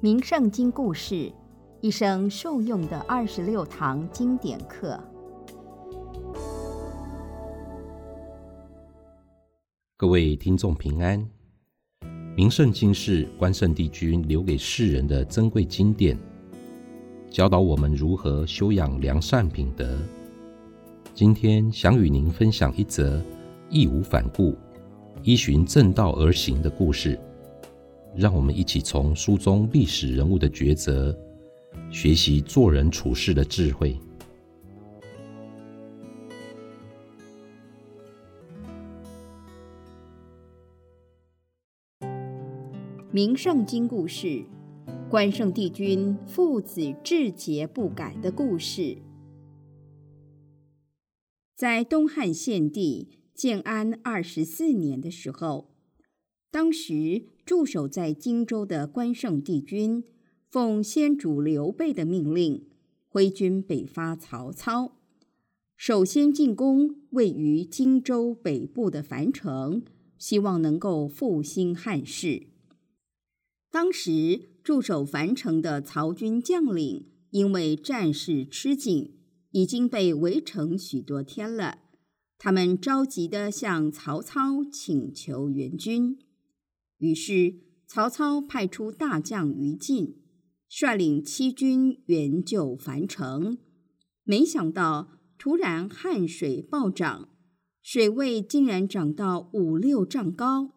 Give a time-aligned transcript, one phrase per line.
[0.00, 1.32] 名圣经故事，
[1.80, 4.96] 一生受用的二十六堂经典课。
[9.96, 11.28] 各位听众平安。
[12.36, 16.16] 名圣经是关圣帝君留给世人的珍贵经典，
[17.28, 19.98] 教导我们如何修养良善品德。
[21.12, 23.20] 今天想与您分享一则
[23.68, 24.56] 义无反顾、
[25.24, 27.18] 依循正道而行的故事。
[28.16, 31.16] 让我们一起从书中历史人物的抉择，
[31.88, 33.96] 学习做人处事的智慧。
[43.12, 44.44] 名圣经故事：
[45.08, 48.98] 关圣帝君父子志节不改的故事。
[51.54, 55.70] 在东汉献帝建安二十四年的时候，
[56.50, 57.37] 当时。
[57.48, 60.04] 驻守在荆州的关圣帝君，
[60.50, 62.66] 奉先主刘备的命令，
[63.08, 64.98] 挥军北伐曹操。
[65.74, 69.80] 首先进攻位于荆州北部的樊城，
[70.18, 72.48] 希望能够复兴汉室。
[73.70, 79.14] 当时驻守樊城的曹军将领，因为战事吃紧，
[79.52, 81.78] 已经被围城许多天了，
[82.36, 86.18] 他们着急地向曹操请求援军。
[86.98, 90.16] 于是，曹操派出大将于禁，
[90.68, 93.58] 率领七军援救樊城。
[94.24, 97.28] 没想到，突然汉水暴涨，
[97.82, 100.74] 水位竟然涨到五六丈高。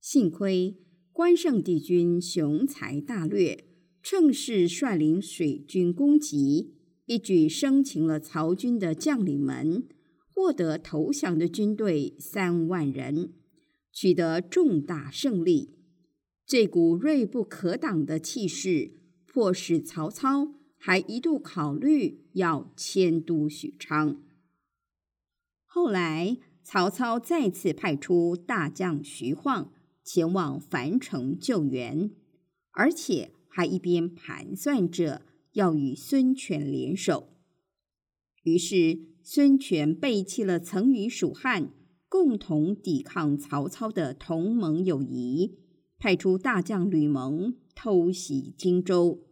[0.00, 0.76] 幸亏
[1.12, 3.64] 关圣帝君雄才大略，
[4.02, 6.74] 趁势率领水军攻击，
[7.06, 9.88] 一举生擒了曹军的将领们，
[10.34, 13.32] 获得投降的军队三万人。
[14.00, 15.74] 取得重大胜利，
[16.46, 18.92] 这股锐不可挡的气势，
[19.26, 24.22] 迫使曹操还一度考虑要迁都许昌。
[25.64, 29.72] 后来，曹操再次派出大将徐晃
[30.04, 32.12] 前往樊城救援，
[32.70, 35.22] 而且还一边盘算着
[35.54, 37.30] 要与孙权联手。
[38.44, 41.72] 于是，孙权背弃了曾与蜀汉。
[42.08, 45.58] 共同抵抗曹操的同盟友谊，
[45.98, 49.24] 派出大将吕蒙偷袭荆州。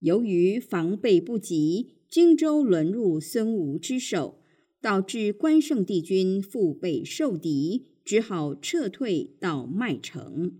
[0.00, 4.38] 由于防备不及，荆州沦入孙吴之手，
[4.80, 10.58] 导致关圣帝君腹背受敌，只好撤退到麦城。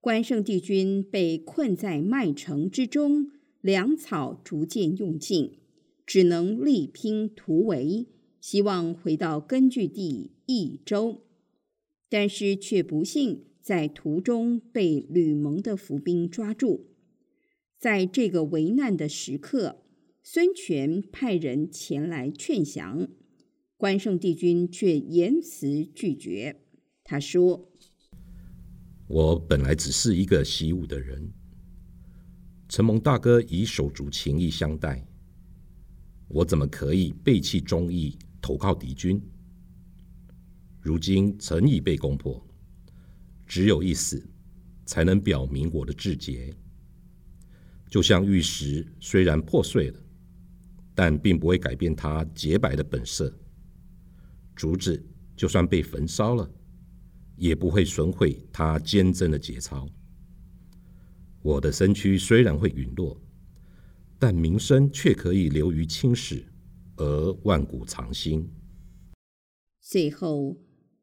[0.00, 5.58] 关圣帝君被困在麦城之中，粮草逐渐用尽，
[6.06, 8.06] 只能力拼突围。
[8.40, 11.26] 希望回到根据地益州，
[12.08, 16.86] 但是却不幸在途中被吕蒙的伏兵抓住。
[17.78, 19.82] 在这个危难的时刻，
[20.22, 23.08] 孙权派人前来劝降，
[23.76, 26.62] 关圣帝君却严词拒绝。
[27.04, 27.70] 他说
[29.06, 31.30] ：“我本来只是一个习武的人，
[32.70, 35.06] 承蒙大哥以手足情谊相待，
[36.28, 39.20] 我怎么可以背弃忠义？”投靠敌军，
[40.88, 42.42] 如今曾已被攻破，
[43.46, 44.26] 只有一死，
[44.86, 46.56] 才能表明我的志节。
[47.90, 50.00] 就像玉石虽然破碎了，
[50.94, 53.30] 但并不会改变它洁白的本色；
[54.56, 55.06] 竹子
[55.36, 56.50] 就算被焚烧了，
[57.36, 59.86] 也不会损毁它坚贞的节操。
[61.42, 63.20] 我的身躯虽然会陨落，
[64.18, 66.42] 但名声却可以留于青史。
[66.96, 68.50] 而万古长新。
[69.82, 70.56] 最后，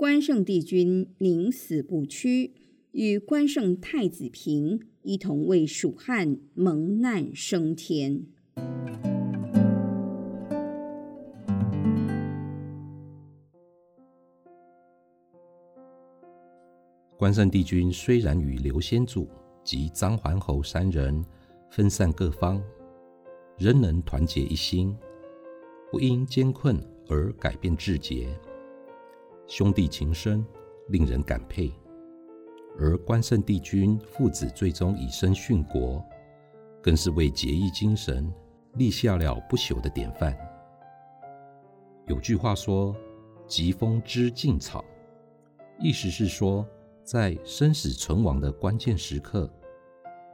[0.00, 2.54] 关圣帝君宁死不屈，
[2.92, 8.24] 与关圣太子平一同为蜀汉蒙难升天。
[17.18, 19.28] 关圣帝君虽然与刘先祖
[19.62, 21.22] 及张桓侯三人
[21.70, 22.58] 分散各方，
[23.58, 24.96] 仍能团结一心。
[25.90, 28.34] 不因艰困而改变志节，
[29.50, 30.46] 兄弟情深，
[30.90, 31.72] 令人感佩。
[32.78, 36.00] 而关圣帝君父子最终以身殉国，
[36.80, 38.32] 更是为节义精神
[38.74, 40.38] 立下了不朽的典范。
[42.06, 42.94] 有句话说
[43.44, 44.84] ：“疾风知劲草”，
[45.82, 46.64] 意思是说，
[47.02, 49.52] 在生死存亡的关键时刻，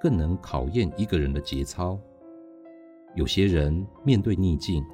[0.00, 1.98] 更能考验一个人的节操。
[3.16, 4.84] 有些人面对逆境，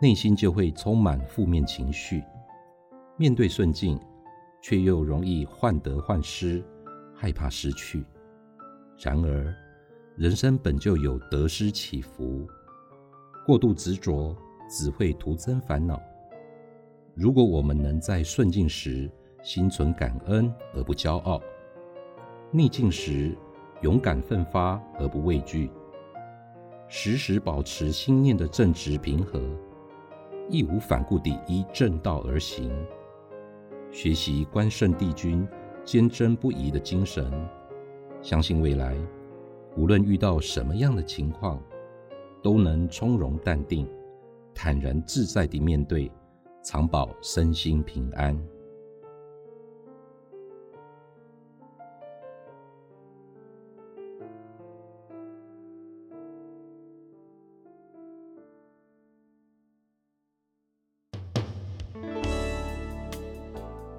[0.00, 2.22] 内心就会充满负面情绪，
[3.18, 3.98] 面对顺境，
[4.60, 6.62] 却又容易患得患失，
[7.14, 8.04] 害怕失去。
[8.98, 9.54] 然而，
[10.16, 12.46] 人生本就有得失起伏，
[13.46, 14.36] 过度执着
[14.68, 15.98] 只会徒增烦恼。
[17.14, 19.10] 如果我们能在顺境时
[19.42, 21.40] 心存感恩而不骄傲，
[22.50, 23.34] 逆境时
[23.80, 25.70] 勇敢奋发而不畏惧，
[26.86, 29.40] 时时保持心念的正直平和，
[30.50, 32.70] 义无反顾地依正道而行，
[33.90, 35.46] 学习关圣帝君
[35.84, 37.30] 坚贞不移的精神，
[38.20, 38.96] 相信未来。
[39.76, 41.62] 无论遇到什么样的情况，
[42.42, 43.88] 都能从容淡定、
[44.54, 46.10] 坦然自在地面对，
[46.62, 48.38] 常保身心平安。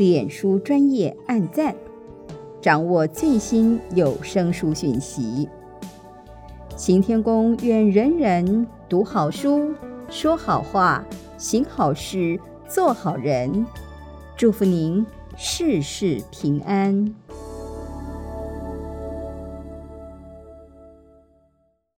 [0.00, 1.76] 脸书专业按赞。
[2.58, 5.46] 掌握最新有声书讯息。
[6.74, 9.74] 行天宫愿人人读好书、
[10.08, 11.04] 说好话、
[11.36, 13.66] 行好事、做好人。
[14.38, 15.04] 祝福您
[15.36, 17.14] 事事平安。